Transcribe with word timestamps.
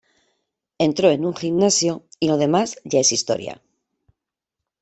Entró 0.85 1.11
en 1.11 1.25
un 1.25 1.35
gimnasio 1.35 2.07
y 2.19 2.27
lo 2.27 2.37
demás 2.37 2.79
ya 2.85 2.99
es 3.01 3.11
historia. 3.11 3.61